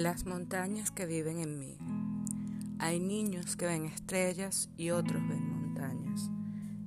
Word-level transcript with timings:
Las 0.00 0.24
montañas 0.24 0.90
que 0.90 1.04
viven 1.04 1.40
en 1.40 1.58
mí. 1.58 1.76
Hay 2.78 3.00
niños 3.00 3.54
que 3.54 3.66
ven 3.66 3.84
estrellas 3.84 4.70
y 4.78 4.92
otros 4.92 5.20
ven 5.28 5.46
montañas. 5.46 6.30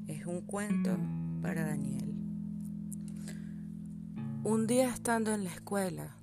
Es 0.07 0.25
un 0.25 0.41
cuento 0.41 0.97
para 1.39 1.63
Daniel. 1.63 2.11
Un 4.43 4.65
día 4.65 4.89
estando 4.89 5.31
en 5.31 5.43
la 5.43 5.51
escuela, 5.51 6.15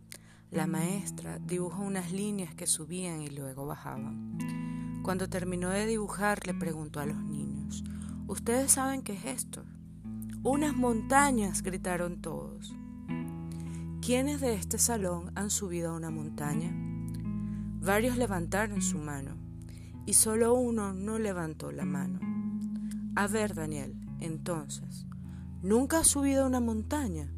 la 0.51 0.67
maestra 0.67 1.39
dibujó 1.39 1.85
unas 1.85 2.11
líneas 2.11 2.57
que 2.57 2.67
subían 2.67 3.23
y 3.23 3.31
luego 3.31 3.67
bajaban. 3.67 5.01
Cuando 5.05 5.29
terminó 5.29 5.71
de 5.71 5.87
dibujar 5.87 6.45
le 6.45 6.55
preguntó 6.55 6.99
a 6.99 7.07
los 7.07 7.23
niños, 7.23 7.85
¿Ustedes 8.27 8.73
saben 8.73 9.03
qué 9.03 9.13
es 9.13 9.27
esto? 9.27 9.63
Unas 10.43 10.75
montañas, 10.75 11.63
gritaron 11.63 12.21
todos. 12.21 12.75
¿Quiénes 14.11 14.41
de 14.41 14.55
este 14.55 14.77
salón 14.77 15.31
han 15.37 15.51
subido 15.51 15.93
a 15.93 15.97
una 15.97 16.11
montaña? 16.11 16.73
Varios 17.81 18.17
levantaron 18.17 18.83
su 18.83 18.99
mano 18.99 19.37
y 20.05 20.15
solo 20.15 20.53
uno 20.55 20.93
no 20.93 21.21
levantó 21.21 21.71
la 21.71 21.85
mano. 21.85 22.19
A 23.15 23.29
ver, 23.29 23.55
Daniel, 23.55 23.95
entonces, 24.19 25.07
¿nunca 25.63 26.01
has 26.01 26.09
subido 26.09 26.43
a 26.43 26.49
una 26.49 26.59
montaña? 26.59 27.31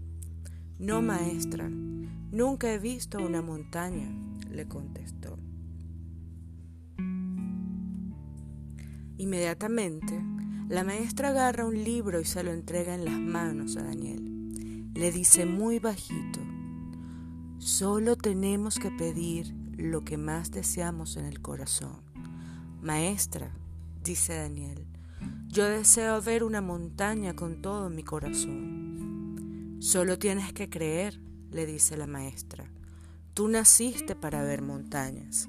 No, 0.79 1.03
maestra, 1.03 1.69
nunca 1.69 2.73
he 2.73 2.79
visto 2.79 3.19
una 3.19 3.43
montaña, 3.43 4.11
le 4.51 4.66
contestó. 4.66 5.39
Inmediatamente, 9.19 10.19
la 10.71 10.85
maestra 10.85 11.29
agarra 11.29 11.66
un 11.66 11.85
libro 11.85 12.19
y 12.19 12.25
se 12.25 12.43
lo 12.43 12.51
entrega 12.51 12.95
en 12.95 13.05
las 13.05 13.21
manos 13.21 13.77
a 13.77 13.83
Daniel. 13.83 14.91
Le 14.95 15.13
dice 15.13 15.45
muy 15.45 15.79
bajito, 15.79 16.41
Solo 17.63 18.16
tenemos 18.16 18.80
que 18.80 18.91
pedir 18.91 19.55
lo 19.77 20.01
que 20.01 20.16
más 20.16 20.51
deseamos 20.51 21.16
en 21.16 21.27
el 21.27 21.41
corazón. 21.41 22.02
Maestra, 22.82 23.52
dice 24.02 24.35
Daniel, 24.35 24.85
yo 25.46 25.66
deseo 25.66 26.21
ver 26.21 26.43
una 26.43 26.60
montaña 26.60 27.37
con 27.37 27.63
todo 27.63 27.88
mi 27.88 28.02
corazón. 28.02 29.77
Solo 29.79 30.18
tienes 30.18 30.52
que 30.52 30.68
creer, 30.68 31.21
le 31.52 31.65
dice 31.65 31.96
la 31.96 32.09
maestra. 32.09 32.65
Tú 33.33 33.46
naciste 33.46 34.16
para 34.16 34.43
ver 34.43 34.60
montañas. 34.60 35.49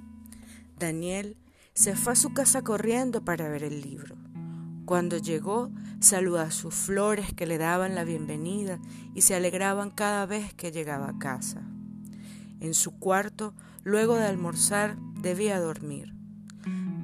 Daniel 0.78 1.36
se 1.74 1.96
fue 1.96 2.14
a 2.14 2.16
su 2.16 2.32
casa 2.32 2.62
corriendo 2.62 3.26
para 3.26 3.50
ver 3.50 3.64
el 3.64 3.82
libro. 3.82 4.16
Cuando 4.86 5.18
llegó, 5.18 5.72
saludó 6.00 6.42
a 6.42 6.52
sus 6.52 6.76
flores 6.76 7.34
que 7.34 7.48
le 7.48 7.58
daban 7.58 7.96
la 7.96 8.04
bienvenida 8.04 8.80
y 9.16 9.22
se 9.22 9.34
alegraban 9.34 9.90
cada 9.90 10.28
vez 10.28 10.54
que 10.54 10.72
llegaba 10.72 11.10
a 11.10 11.18
casa. 11.18 11.73
En 12.64 12.74
su 12.74 12.98
cuarto, 12.98 13.54
luego 13.84 14.16
de 14.16 14.24
almorzar, 14.24 14.96
debía 15.22 15.60
dormir. 15.60 16.16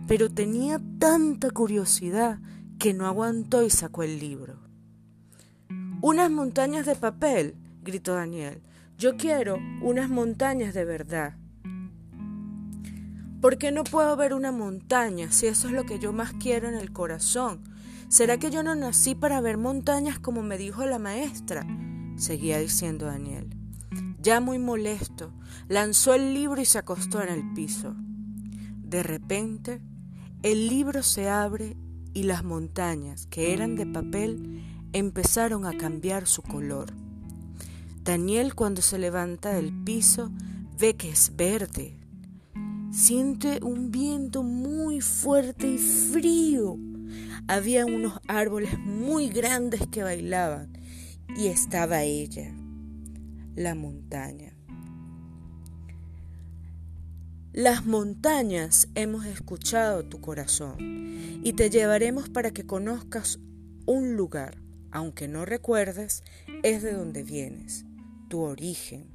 Pero 0.08 0.30
tenía 0.30 0.80
tanta 1.00 1.52
curiosidad 1.52 2.40
que 2.80 2.94
no 2.94 3.06
aguantó 3.06 3.62
y 3.62 3.70
sacó 3.70 4.04
el 4.04 4.20
libro. 4.20 4.58
Unas 6.02 6.32
montañas 6.32 6.86
de 6.86 6.96
papel, 6.96 7.56
gritó 7.82 8.14
Daniel. 8.14 8.62
Yo 8.98 9.18
quiero 9.18 9.60
unas 9.82 10.10
montañas 10.10 10.74
de 10.74 10.86
verdad. 10.86 11.36
¿Por 13.42 13.58
qué 13.58 13.74
no 13.74 13.84
puedo 13.84 14.16
ver 14.16 14.34
una 14.34 14.54
montaña 14.54 15.30
si 15.30 15.48
eso 15.48 15.68
es 15.68 15.74
lo 15.74 15.84
que 15.84 16.00
yo 16.00 16.14
más 16.14 16.32
quiero 16.32 16.70
en 16.70 16.76
el 16.76 16.94
corazón? 16.94 17.60
¿Será 18.08 18.38
que 18.38 18.50
yo 18.50 18.64
no 18.64 18.76
nací 18.76 19.14
para 19.14 19.42
ver 19.42 19.58
montañas 19.58 20.20
como 20.20 20.42
me 20.42 20.58
dijo 20.58 20.86
la 20.86 21.00
maestra? 21.00 21.68
seguía 22.16 22.60
diciendo 22.60 23.08
Daniel. 23.08 23.59
Ya 24.22 24.42
muy 24.42 24.60
molesto, 24.60 25.32
lanzó 25.70 26.14
el 26.14 26.34
libro 26.34 26.60
y 26.60 26.66
se 26.66 26.78
acostó 26.78 27.22
en 27.22 27.30
el 27.30 27.54
piso. 27.54 27.96
De 28.84 29.02
repente, 29.02 29.82
el 30.44 30.68
libro 30.68 31.04
se 31.04 31.30
abre 31.30 31.78
y 32.14 32.24
las 32.24 32.44
montañas, 32.44 33.28
que 33.28 33.54
eran 33.54 33.78
de 33.78 33.86
papel, 33.86 34.62
empezaron 34.92 35.66
a 35.66 35.78
cambiar 35.78 36.28
su 36.28 36.42
color. 36.42 36.92
Daniel 38.04 38.56
cuando 38.56 38.82
se 38.82 39.00
levanta 39.00 39.54
del 39.54 39.72
piso 39.86 40.32
ve 40.78 40.98
que 40.98 41.12
es 41.12 41.38
verde. 41.38 41.98
Siente 42.92 43.60
un 43.64 43.90
viento 43.90 44.44
muy 44.44 45.00
fuerte 45.00 45.72
y 45.72 45.78
frío. 45.78 46.78
Había 47.48 47.86
unos 47.86 48.20
árboles 48.28 48.78
muy 48.80 49.30
grandes 49.30 49.88
que 49.88 50.04
bailaban 50.04 50.74
y 51.38 51.48
estaba 51.48 52.04
ella 52.04 52.54
la 53.60 53.76
montaña. 53.76 54.54
Las 57.52 57.86
montañas 57.86 58.88
hemos 58.96 59.26
escuchado 59.26 60.06
tu 60.06 60.22
corazón 60.22 60.78
y 61.44 61.52
te 61.52 61.70
llevaremos 61.70 62.30
para 62.30 62.52
que 62.52 62.66
conozcas 62.66 63.38
un 63.86 64.16
lugar, 64.16 64.62
aunque 64.92 65.28
no 65.28 65.44
recuerdes, 65.44 66.24
es 66.64 66.84
de 66.84 66.94
donde 66.94 67.24
vienes, 67.24 67.84
tu 68.30 68.40
origen. 68.40 69.08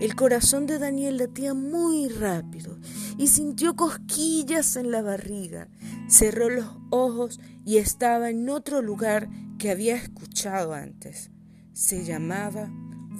El 0.00 0.16
corazón 0.16 0.64
de 0.64 0.78
Daniel 0.78 1.18
latía 1.18 1.52
muy 1.52 2.08
rápido 2.08 2.78
y 3.18 3.26
sintió 3.26 3.76
cosquillas 3.76 4.76
en 4.76 4.90
la 4.90 5.02
barriga. 5.02 5.68
Cerró 6.08 6.48
los 6.48 6.74
ojos 6.88 7.38
y 7.66 7.76
estaba 7.76 8.30
en 8.30 8.48
otro 8.48 8.80
lugar 8.80 9.28
que 9.58 9.70
había 9.70 9.94
escuchado 9.94 10.72
antes. 10.72 11.30
Se 11.74 12.02
llamaba 12.02 12.70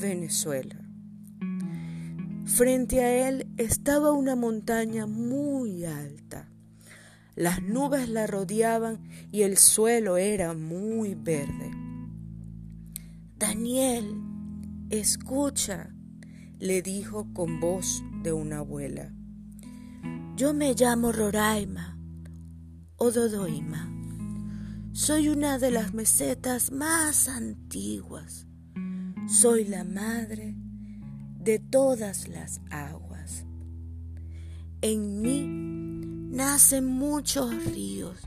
Venezuela. 0.03 0.75
Frente 2.45 3.01
a 3.01 3.29
él 3.29 3.47
estaba 3.57 4.11
una 4.11 4.35
montaña 4.35 5.07
muy 5.07 5.85
alta. 5.85 6.51
Las 7.37 7.63
nubes 7.63 8.09
la 8.09 8.27
rodeaban 8.27 9.09
y 9.31 9.43
el 9.43 9.57
suelo 9.57 10.17
era 10.17 10.55
muy 10.55 11.15
verde. 11.15 11.71
Daniel, 13.39 14.13
escucha, 14.91 15.95
le 16.59 16.83
dijo 16.83 17.33
con 17.33 17.61
voz 17.61 18.03
de 18.25 18.33
una 18.33 18.59
abuela. 18.59 19.13
Yo 20.37 20.53
me 20.53 20.75
llamo 20.75 21.13
Roraima 21.13 21.97
o 22.97 23.13
Dodoima. 23.13 23.89
Soy 24.93 25.29
una 25.29 25.59
de 25.59 25.71
las 25.71 25.95
mesetas 25.95 26.73
más 26.73 27.29
antiguas 27.29 28.49
soy 29.29 29.65
la 29.65 29.85
madre 29.85 30.55
de 31.39 31.59
todas 31.59 32.29
las 32.29 32.61
aguas. 32.71 33.45
En 34.81 35.23
mí 35.23 35.47
nacen 36.37 36.87
muchos 36.87 37.53
ríos, 37.67 38.19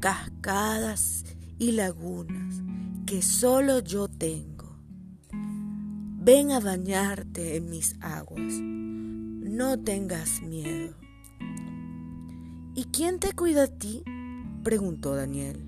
cascadas 0.00 1.24
y 1.58 1.72
lagunas 1.72 2.62
que 3.06 3.22
solo 3.22 3.80
yo 3.80 4.08
tengo. 4.08 4.76
Ven 5.32 6.52
a 6.52 6.60
bañarte 6.60 7.56
en 7.56 7.70
mis 7.70 7.96
aguas, 8.00 8.54
no 8.60 9.78
tengas 9.80 10.42
miedo. 10.42 10.94
¿Y 12.74 12.84
quién 12.92 13.18
te 13.18 13.32
cuida 13.32 13.64
a 13.64 13.68
ti? 13.68 14.04
preguntó 14.62 15.14
Daniel. 15.14 15.66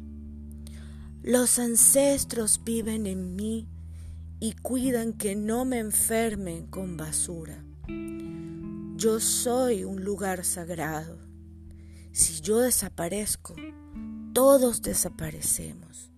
Los 1.22 1.58
ancestros 1.58 2.62
viven 2.64 3.06
en 3.06 3.34
mí 3.34 3.68
y 4.42 4.54
cuidan 4.54 5.12
que 5.12 5.36
no 5.36 5.64
me 5.64 5.78
enfermen 5.78 6.66
con 6.66 6.96
basura. 6.96 7.64
Yo 8.96 9.20
soy 9.20 9.84
un 9.84 10.02
lugar 10.02 10.44
sagrado. 10.44 11.16
Si 12.10 12.40
yo 12.40 12.58
desaparezco, 12.58 13.54
todos 14.32 14.82
desaparecemos. 14.82 16.10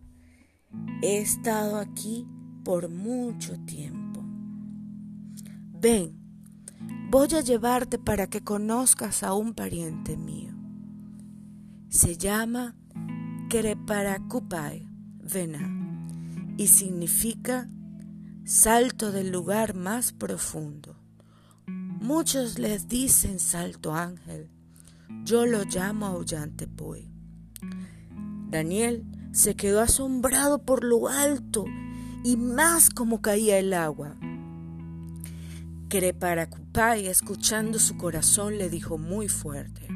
He 1.03 1.19
estado 1.19 1.77
aquí 1.77 2.27
por 2.65 2.89
mucho 2.89 3.61
tiempo. 3.67 4.25
Ven, 5.79 6.19
voy 7.11 7.29
a 7.35 7.43
llevarte 7.43 7.99
para 7.99 8.27
que 8.29 8.43
conozcas 8.43 9.23
a 9.23 9.35
un 9.35 9.53
pariente 9.53 10.17
mío. 10.17 10.55
Se 11.91 12.17
llama 12.17 12.75
Kereparakupay 13.51 14.89
Vena 15.19 16.55
y 16.57 16.69
significa 16.69 17.69
salto 18.45 19.11
del 19.11 19.31
lugar 19.31 19.75
más 19.75 20.13
profundo. 20.13 20.97
Muchos 21.67 22.59
les 22.59 22.89
dicen 22.89 23.39
salto 23.39 23.95
ángel, 23.95 24.51
yo 25.25 25.47
lo 25.47 25.65
llamo 25.65 26.07
Aullantepui. 26.07 27.11
Daniel 28.51 29.07
se 29.33 29.57
quedó 29.57 29.81
asombrado 29.81 30.63
por 30.63 30.85
lo 30.85 31.09
alto 31.09 31.65
y 32.23 32.37
más 32.37 32.91
como 32.91 33.23
caía 33.23 33.59
el 33.59 33.73
agua. 33.73 34.15
Creparacupay, 35.89 37.07
escuchando 37.07 37.79
su 37.79 37.97
corazón, 37.97 38.59
le 38.59 38.69
dijo 38.69 38.99
muy 38.99 39.29
fuerte: 39.29 39.89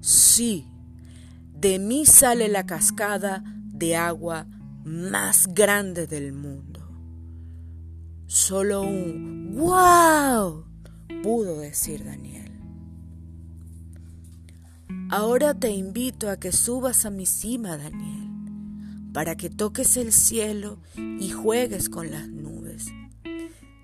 Sí, 0.00 0.66
de 1.52 1.78
mí 1.78 2.06
sale 2.06 2.48
la 2.48 2.64
cascada 2.64 3.44
de 3.66 3.94
agua 3.96 4.46
más 4.84 5.48
grande 5.48 6.06
del 6.06 6.32
mundo. 6.32 6.73
Solo 8.34 8.82
un 8.82 9.54
¡Wow! 9.54 10.64
pudo 11.22 11.60
decir 11.60 12.04
Daniel. 12.04 12.50
Ahora 15.08 15.54
te 15.54 15.70
invito 15.70 16.28
a 16.28 16.40
que 16.40 16.50
subas 16.50 17.06
a 17.06 17.10
mi 17.10 17.26
cima, 17.26 17.76
Daniel, 17.76 18.28
para 19.12 19.36
que 19.36 19.50
toques 19.50 19.96
el 19.96 20.12
cielo 20.12 20.80
y 20.96 21.30
juegues 21.30 21.88
con 21.88 22.10
las 22.10 22.26
nubes. 22.28 22.86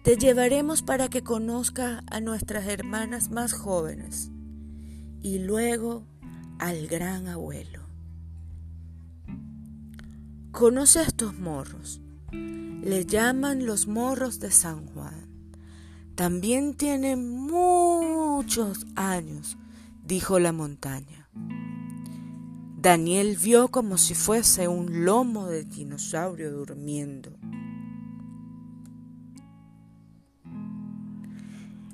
Te 0.03 0.17
llevaremos 0.17 0.83
para 0.83 1.09
que 1.09 1.23
conozcas 1.23 2.03
a 2.11 2.19
nuestras 2.21 2.67
hermanas 2.67 3.31
más 3.31 3.53
jóvenes 3.53 4.33
y 5.23 5.39
luego 5.39 6.09
al 6.59 6.89
gran 6.89 7.29
abuelo. 7.29 7.85
Conoce 10.51 10.99
a 10.99 11.03
estos 11.03 11.39
morros. 11.39 12.01
Le 12.33 13.05
llaman 13.07 13.67
los 13.67 13.87
morros 13.87 14.41
de 14.41 14.51
San 14.51 14.87
Juan. 14.87 15.29
También 16.15 16.75
tienen 16.75 17.29
muchos 17.47 18.87
años, 18.95 19.57
dijo 20.05 20.39
la 20.39 20.53
montaña. 20.53 21.29
Daniel 22.77 23.37
vio 23.37 23.69
como 23.69 23.99
si 23.99 24.15
fuese 24.15 24.67
un 24.67 25.05
lomo 25.05 25.47
de 25.47 25.65
dinosaurio 25.65 26.51
durmiendo. 26.51 27.31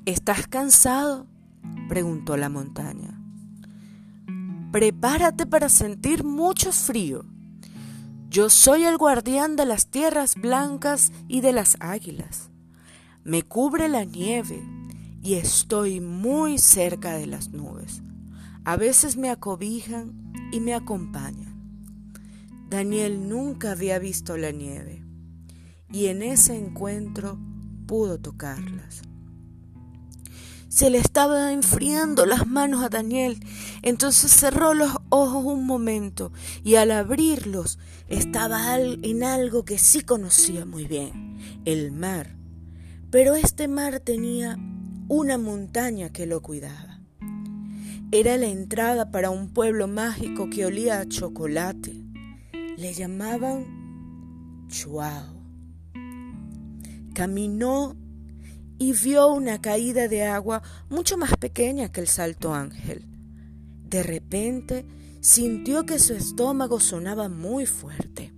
¿Estás 0.04 0.46
cansado? 0.46 1.26
preguntó 1.88 2.36
la 2.36 2.48
montaña. 2.48 3.20
Prepárate 4.70 5.46
para 5.46 5.68
sentir 5.68 6.22
mucho 6.22 6.70
frío. 6.70 7.24
Yo 8.36 8.50
soy 8.50 8.84
el 8.84 8.98
guardián 8.98 9.56
de 9.56 9.64
las 9.64 9.86
tierras 9.86 10.34
blancas 10.34 11.10
y 11.26 11.40
de 11.40 11.54
las 11.54 11.78
águilas. 11.80 12.50
Me 13.24 13.42
cubre 13.42 13.88
la 13.88 14.04
nieve 14.04 14.62
y 15.22 15.36
estoy 15.36 16.00
muy 16.00 16.58
cerca 16.58 17.14
de 17.14 17.26
las 17.26 17.48
nubes. 17.48 18.02
A 18.66 18.76
veces 18.76 19.16
me 19.16 19.30
acobijan 19.30 20.34
y 20.52 20.60
me 20.60 20.74
acompañan. 20.74 21.56
Daniel 22.68 23.26
nunca 23.26 23.70
había 23.70 23.98
visto 23.98 24.36
la 24.36 24.50
nieve 24.50 25.02
y 25.90 26.08
en 26.08 26.22
ese 26.22 26.58
encuentro 26.58 27.38
pudo 27.86 28.20
tocarlas. 28.20 29.00
Se 30.68 30.90
le 30.90 30.98
estaba 30.98 31.54
enfriando 31.54 32.26
las 32.26 32.46
manos 32.46 32.84
a 32.84 32.90
Daniel. 32.90 33.42
Entonces 33.80 34.30
cerró 34.30 34.74
los 34.74 34.95
ojos 35.22 35.44
un 35.44 35.66
momento 35.66 36.32
y 36.64 36.76
al 36.76 36.90
abrirlos 36.90 37.78
estaba 38.08 38.78
en 38.78 39.24
algo 39.24 39.64
que 39.64 39.78
sí 39.78 40.02
conocía 40.02 40.64
muy 40.64 40.86
bien, 40.86 41.36
el 41.64 41.92
mar. 41.92 42.36
Pero 43.10 43.34
este 43.34 43.68
mar 43.68 44.00
tenía 44.00 44.58
una 45.08 45.38
montaña 45.38 46.10
que 46.10 46.26
lo 46.26 46.42
cuidaba. 46.42 47.00
Era 48.12 48.36
la 48.36 48.46
entrada 48.46 49.10
para 49.10 49.30
un 49.30 49.52
pueblo 49.52 49.88
mágico 49.88 50.48
que 50.48 50.64
olía 50.64 51.00
a 51.00 51.08
chocolate. 51.08 51.92
Le 52.76 52.92
llamaban 52.92 54.66
Chuao. 54.68 55.34
Caminó 57.14 57.96
y 58.78 58.92
vio 58.92 59.28
una 59.32 59.60
caída 59.60 60.08
de 60.08 60.24
agua 60.24 60.62
mucho 60.88 61.16
más 61.16 61.36
pequeña 61.36 61.90
que 61.90 62.00
el 62.00 62.08
salto 62.08 62.54
ángel. 62.54 63.04
De 63.88 64.02
repente 64.02 64.84
sintió 65.26 65.86
que 65.86 65.98
su 65.98 66.14
estómago 66.14 66.78
sonaba 66.78 67.28
muy 67.28 67.66
fuerte. 67.66 68.32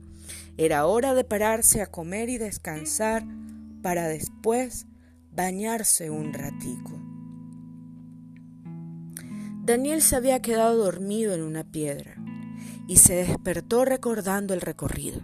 Era 0.56 0.86
hora 0.86 1.12
de 1.12 1.22
pararse 1.22 1.82
a 1.82 1.86
comer 1.86 2.30
y 2.30 2.38
descansar 2.38 3.26
para 3.82 4.08
después 4.08 4.86
bañarse 5.30 6.08
un 6.08 6.32
ratico. 6.32 6.98
Daniel 9.66 10.00
se 10.00 10.16
había 10.16 10.40
quedado 10.40 10.82
dormido 10.82 11.34
en 11.34 11.42
una 11.42 11.62
piedra 11.62 12.14
y 12.86 12.96
se 12.96 13.16
despertó 13.16 13.84
recordando 13.84 14.54
el 14.54 14.62
recorrido. 14.62 15.20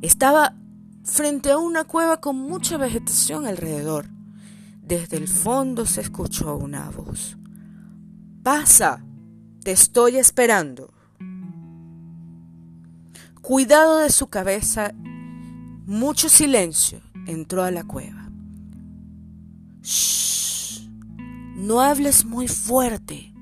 Estaba 0.00 0.56
frente 1.02 1.50
a 1.50 1.58
una 1.58 1.84
cueva 1.84 2.22
con 2.22 2.36
mucha 2.36 2.78
vegetación 2.78 3.46
alrededor. 3.46 4.08
Desde 4.80 5.18
el 5.18 5.28
fondo 5.28 5.84
se 5.84 6.00
escuchó 6.00 6.56
una 6.56 6.88
voz. 6.88 7.36
Pasa, 8.42 9.04
te 9.62 9.72
estoy 9.72 10.16
esperando. 10.16 10.93
Cuidado 13.44 13.98
de 13.98 14.08
su 14.08 14.28
cabeza, 14.28 14.94
mucho 14.94 16.30
silencio, 16.30 17.02
entró 17.26 17.62
a 17.62 17.70
la 17.70 17.84
cueva. 17.84 18.30
Shh, 19.82 20.88
no 21.54 21.82
hables 21.82 22.24
muy 22.24 22.48
fuerte, 22.48 23.34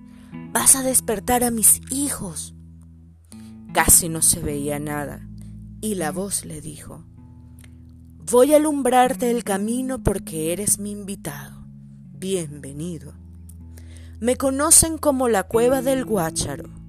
vas 0.51 0.75
a 0.75 0.83
despertar 0.83 1.45
a 1.45 1.53
mis 1.53 1.81
hijos. 1.93 2.57
Casi 3.73 4.09
no 4.09 4.23
se 4.23 4.41
veía 4.41 4.81
nada, 4.81 5.25
y 5.81 5.95
la 5.95 6.11
voz 6.11 6.45
le 6.45 6.61
dijo, 6.61 7.05
Voy 8.29 8.55
a 8.55 8.57
alumbrarte 8.57 9.31
el 9.31 9.45
camino 9.45 10.03
porque 10.03 10.53
eres 10.53 10.81
mi 10.81 10.91
invitado. 10.91 11.65
Bienvenido. 12.11 13.15
Me 14.19 14.35
conocen 14.35 14.99
como 14.99 15.29
la 15.29 15.45
cueva 15.45 15.81
del 15.81 16.05
Guácharo. 16.05 16.82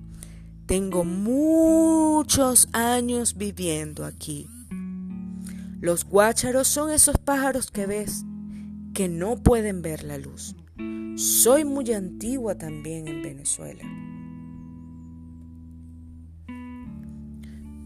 Tengo 0.65 1.03
muchos 1.03 2.69
años 2.71 3.35
viviendo 3.35 4.05
aquí. 4.05 4.47
Los 5.81 6.05
guácharos 6.05 6.69
son 6.69 6.89
esos 6.89 7.17
pájaros 7.17 7.69
que 7.69 7.85
ves 7.85 8.23
que 8.93 9.09
no 9.09 9.35
pueden 9.35 9.81
ver 9.81 10.03
la 10.03 10.17
luz. 10.17 10.55
Soy 11.15 11.65
muy 11.65 11.91
antigua 11.91 12.55
también 12.57 13.07
en 13.07 13.21
Venezuela. 13.21 13.83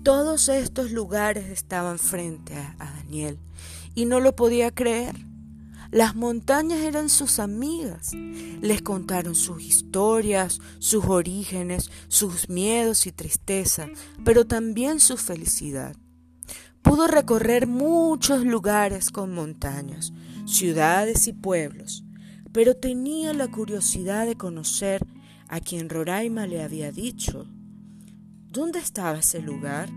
Todos 0.04 0.48
estos 0.48 0.92
lugares 0.92 1.50
estaban 1.50 2.00
frente 2.00 2.56
a, 2.56 2.76
Daniel 2.78 3.40
y 3.96 4.06
no 4.06 4.20
lo 4.20 4.36
podía 4.36 4.72
creer. 4.72 5.16
Las 5.92 6.16
montañas 6.16 6.80
eran 6.80 7.10
sus 7.10 7.40
amigas. 7.40 8.12
Les 8.62 8.82
contaron 8.82 9.36
sus 9.36 9.64
historias, 9.64 10.60
sus 10.80 11.06
orígenes, 11.06 11.90
sus 12.08 12.50
miedos 12.50 13.08
y 13.08 13.12
tristeza, 13.12 13.88
pero 14.24 14.46
también 14.46 15.00
su 15.00 15.18
felicidad. 15.18 15.96
Pudo 16.82 17.08
recorrer 17.08 17.68
muchos 17.68 18.46
lugares 18.46 19.10
con 19.10 19.34
montañas, 19.34 20.14
ciudades 20.46 21.28
y 21.28 21.34
pueblos, 21.34 22.04
pero 22.52 22.76
tenía 22.76 23.34
la 23.34 23.50
curiosidad 23.50 24.26
de 24.26 24.36
conocer 24.36 25.06
a 25.50 25.60
quien 25.60 25.90
Roraima 25.90 26.48
le 26.48 26.62
había 26.64 26.92
dicho 26.92 27.48
¿Dónde 28.50 28.80
estaba 28.80 29.20
ese 29.20 29.42
lugar? 29.42 29.90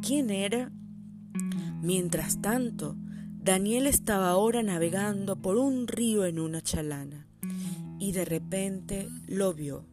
¿Quién 0.00 0.30
era? 0.30 0.70
Mientras 1.82 2.40
tanto, 2.40 2.96
Daniel 3.42 3.86
estaba 3.86 4.28
ahora 4.28 4.62
navegando 4.62 5.34
por 5.34 5.56
un 5.56 5.88
río 5.88 6.26
en 6.26 6.38
una 6.38 6.60
chalana 6.60 7.26
y 7.98 8.12
de 8.12 8.26
repente 8.26 9.08
lo 9.26 9.54
vio, 9.54 9.86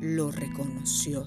lo 0.00 0.32
reconoció. 0.32 1.26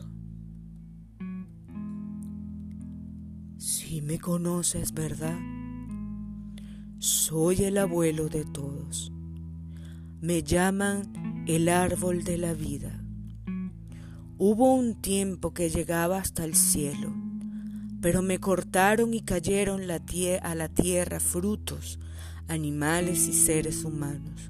Si 3.57 4.01
me 4.01 4.19
conoces, 4.19 4.93
¿verdad? 4.93 5.39
Soy 6.99 7.63
el 7.63 7.77
abuelo 7.77 8.27
de 8.27 8.43
todos. 8.43 9.13
Me 10.19 10.43
llaman 10.43 11.45
el 11.47 11.69
árbol 11.69 12.25
de 12.25 12.37
la 12.37 12.53
vida. 12.53 13.01
Hubo 14.37 14.73
un 14.73 15.01
tiempo 15.01 15.53
que 15.53 15.69
llegaba 15.69 16.17
hasta 16.17 16.43
el 16.43 16.53
cielo, 16.53 17.13
pero 18.03 18.21
me 18.21 18.37
cortaron 18.37 19.13
y 19.13 19.21
cayeron 19.21 19.89
a 19.89 20.55
la 20.55 20.67
tierra 20.67 21.19
frutos, 21.21 21.99
animales 22.49 23.29
y 23.29 23.33
seres 23.33 23.85
humanos. 23.85 24.49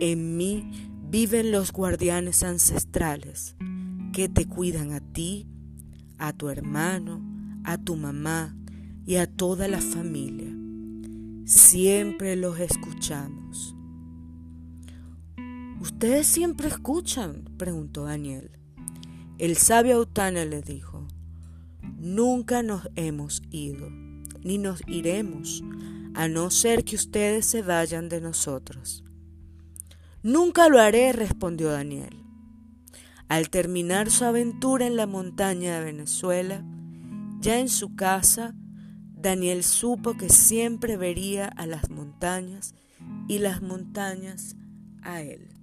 En 0.00 0.38
mí 0.38 0.64
viven 1.02 1.52
los 1.52 1.70
guardianes 1.70 2.42
ancestrales 2.42 3.56
que 4.14 4.30
te 4.30 4.46
cuidan 4.46 4.92
a 4.92 5.00
ti, 5.00 5.46
a 6.16 6.32
tu 6.32 6.48
hermano, 6.48 7.20
a 7.62 7.76
tu 7.76 7.94
mamá 7.94 8.56
y 9.04 9.16
a 9.16 9.26
toda 9.26 9.68
la 9.68 9.82
familia. 9.82 10.50
Siempre 11.44 12.36
los 12.36 12.58
escuchamos. 12.58 13.76
¿Ustedes 15.78 16.26
siempre 16.26 16.68
escuchan? 16.68 17.44
preguntó 17.58 18.04
Daniel. 18.04 18.50
El 19.36 19.58
sabio 19.58 19.96
Autana 19.96 20.46
le 20.46 20.62
dijo, 20.62 21.06
Nunca 21.98 22.62
nos 22.62 22.88
hemos 22.94 23.42
ido, 23.50 23.88
ni 24.42 24.58
nos 24.58 24.82
iremos, 24.86 25.64
a 26.14 26.28
no 26.28 26.50
ser 26.50 26.84
que 26.84 26.94
ustedes 26.94 27.46
se 27.46 27.62
vayan 27.62 28.10
de 28.10 28.20
nosotros. 28.20 29.02
Nunca 30.22 30.68
lo 30.68 30.78
haré, 30.78 31.12
respondió 31.12 31.70
Daniel. 31.70 32.22
Al 33.28 33.48
terminar 33.48 34.10
su 34.10 34.24
aventura 34.24 34.86
en 34.86 34.96
la 34.96 35.06
montaña 35.06 35.78
de 35.78 35.84
Venezuela, 35.84 36.62
ya 37.40 37.58
en 37.60 37.70
su 37.70 37.96
casa, 37.96 38.54
Daniel 39.14 39.64
supo 39.64 40.18
que 40.18 40.28
siempre 40.28 40.96
vería 40.96 41.46
a 41.46 41.66
las 41.66 41.88
montañas 41.90 42.74
y 43.26 43.38
las 43.38 43.62
montañas 43.62 44.54
a 45.02 45.22
Él. 45.22 45.55